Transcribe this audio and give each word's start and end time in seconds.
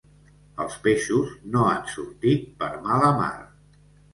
Els 0.63 0.77
peixos 0.87 1.35
no 1.55 1.67
han 1.73 1.85
sortit 1.97 2.49
per 2.63 2.71
mala 2.89 3.13
mar. 3.21 3.33